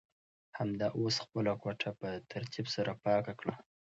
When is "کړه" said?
3.39-3.55